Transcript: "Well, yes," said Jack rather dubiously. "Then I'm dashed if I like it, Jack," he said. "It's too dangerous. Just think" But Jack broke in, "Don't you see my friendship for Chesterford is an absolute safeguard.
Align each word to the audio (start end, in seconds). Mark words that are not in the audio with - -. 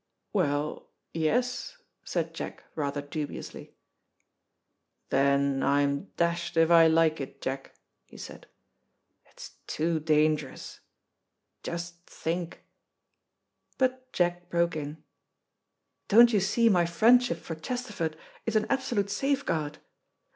"Well, 0.33 0.89
yes," 1.13 1.77
said 2.03 2.33
Jack 2.33 2.63
rather 2.73 3.03
dubiously. 3.03 3.75
"Then 5.09 5.61
I'm 5.61 6.05
dashed 6.17 6.57
if 6.57 6.71
I 6.71 6.87
like 6.87 7.21
it, 7.21 7.39
Jack," 7.39 7.75
he 8.07 8.17
said. 8.17 8.47
"It's 9.27 9.51
too 9.67 9.99
dangerous. 9.99 10.79
Just 11.61 11.97
think" 12.09 12.65
But 13.77 14.11
Jack 14.11 14.49
broke 14.49 14.75
in, 14.75 15.03
"Don't 16.07 16.33
you 16.33 16.39
see 16.39 16.67
my 16.67 16.87
friendship 16.87 17.37
for 17.37 17.53
Chesterford 17.53 18.17
is 18.47 18.55
an 18.55 18.65
absolute 18.71 19.11
safeguard. 19.11 19.77